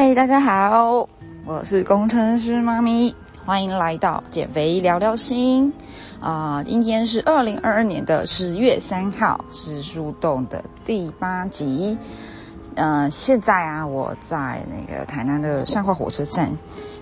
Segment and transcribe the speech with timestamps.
[0.00, 1.08] 嗨，大家好，
[1.44, 3.12] 我是工程师妈咪，
[3.44, 5.72] 欢迎来到减肥聊聊心
[6.20, 11.98] 啊、今天是二零二二年的十月三号，是树洞的第八集。
[12.76, 16.48] 嗯、现在啊，我在那个台南的善化火车站，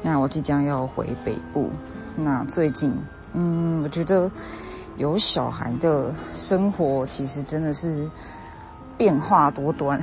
[0.00, 1.68] 那我即将要回北部。
[2.14, 2.96] 那最近，
[3.32, 4.30] 嗯，我觉得
[4.98, 8.08] 有小孩的生活其实真的是
[8.96, 10.00] 变化多端，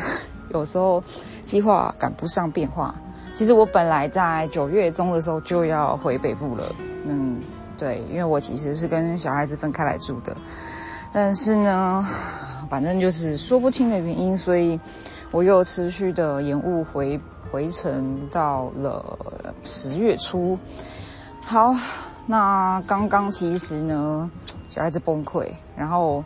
[0.54, 1.04] 有时候
[1.44, 2.94] 计划赶不上变化。
[3.34, 6.64] 其实我本来在九月中的时候就要回北部了，
[7.06, 7.40] 嗯，
[7.78, 10.36] 对，因为我其实是跟小孩子分开来住的，
[11.14, 12.06] 但是呢，
[12.70, 14.78] 反正就是说不清的原因，所以
[15.32, 17.18] 我又持续的延误回
[17.50, 19.18] 回程到了
[19.64, 20.60] 十月初。
[21.42, 21.74] 好，
[22.26, 24.30] 那刚刚其实呢，
[24.70, 26.22] 小孩子崩溃，然后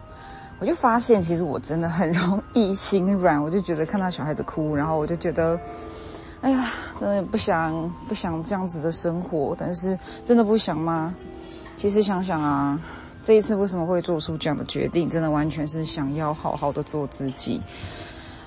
[0.60, 5.60] 我就发现，其实我真的很容易心软， 我就觉得看到小孩子哭，然后我就觉得，
[6.42, 11.14] 哎呀，真的不想不想这样子的生活，但是真的不想吗？
[11.76, 12.80] 其实想想啊，
[13.22, 17.62] 这一次为什么会做出这样的决定，真的完全是想要好好的做自己。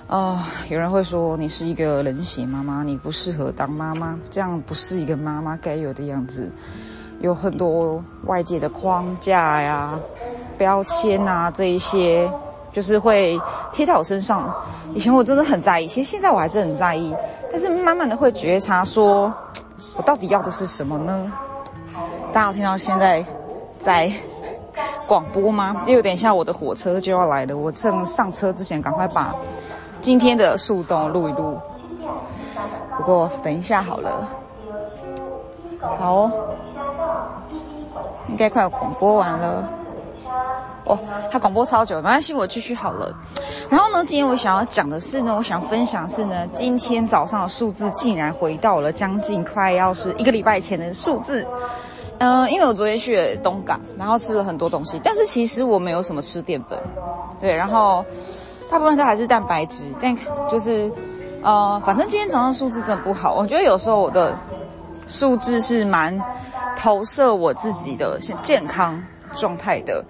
[0.07, 6.49] 啊、有人会说你是一个冷血妈妈，你不适合当妈妈，这样不是一个妈妈该有的样子。
[7.21, 9.99] 有很多外界的框架呀、
[10.59, 12.29] 标签啊，这一些
[12.69, 13.39] 就是会
[13.71, 14.53] 贴在我身上。
[14.93, 17.15] 以前我真的很在意，其实现在我还是很在意，
[17.49, 19.33] 但是慢慢的会觉察说，
[19.95, 21.31] 我到底要的是什么呢？
[22.33, 23.25] 大家有听到现在
[23.79, 24.11] 在
[25.07, 25.83] 广播吗？
[25.87, 29.33] 又有点像我的火车就要来了，我趁上车之前赶快把
[30.01, 31.57] 今天的树洞录一录。
[32.97, 34.27] 不过等一下好了，
[35.97, 36.31] 好哦，
[38.27, 39.69] 应该快要广播完了。
[40.89, 40.99] 哦，
[41.31, 43.15] 他广播超久，没关系，我继续好了。
[43.69, 51.45] 然后呢，今天我想要讲的是呢，我想分享是呢，今天早上的数字竟然回到了将近快要是一个礼拜前的数字。
[52.21, 56.77] 嗯、因为我昨天去了东港，然后吃了很多东西，但是其实我没有什么吃淀粉，
[57.39, 58.03] 对，然后
[58.69, 60.13] 大部分都还是蛋白质，但
[60.51, 60.91] 就是
[61.41, 64.37] 呃，反正今天早上数字真的不好，我觉得有时候我的
[65.07, 66.21] 数字是蛮
[66.75, 69.01] 投射我自己的健康
[69.35, 70.03] 状态的。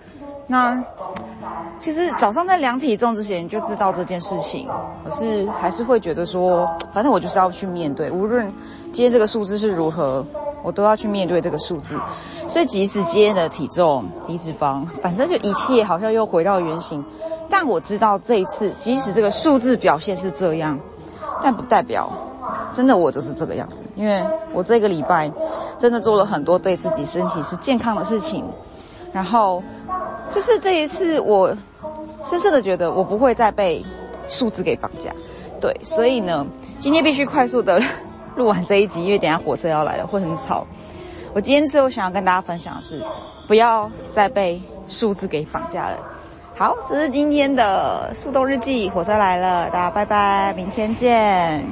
[0.51, 0.83] 那
[1.77, 4.67] 其实早上在量体重之前就知道这件事情，
[5.05, 8.51] 可是还是会觉得说，反正我就是要去面对，无论
[8.91, 10.25] 今天这个数字是如何，
[10.63, 11.95] 我都要去面对这个数字。
[12.47, 17.05] 所以即使今天的体重、体脂肪，反正就一切好像又回到原形。
[17.47, 20.79] 但我知道这一次，即使这个数字表现是这样，
[21.43, 22.11] 但不代表
[22.73, 23.83] 真的我就是这个样子。
[23.95, 25.31] 因为我这个礼拜
[25.77, 28.43] 真的做了很多对自己身体是健康的事情，
[29.13, 29.61] 然后
[30.31, 31.55] 就是这一次我
[32.23, 33.83] 深深的觉得我不会再被
[34.27, 35.11] 数字给绑架。
[35.59, 36.45] 对，所以呢，
[36.79, 37.81] 今天必须快速的
[38.35, 40.65] 录完这一集，因为等下火车要来了，会很吵。
[41.33, 43.03] 我今天最后想要跟大家分享的是，
[43.47, 45.97] 不要再被数字给绑架了。
[46.55, 51.63] 好，这是今天的速冻日记，火车来了，大家拜拜，明天见。